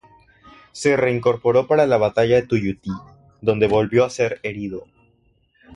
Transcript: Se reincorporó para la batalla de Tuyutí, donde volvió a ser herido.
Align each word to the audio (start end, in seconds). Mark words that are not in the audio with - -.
Se 0.71 0.97
reincorporó 0.97 1.67
para 1.67 1.85
la 1.85 1.97
batalla 1.97 2.37
de 2.37 2.47
Tuyutí, 2.47 2.89
donde 3.39 3.67
volvió 3.67 4.03
a 4.03 4.09
ser 4.09 4.39
herido. 4.41 4.87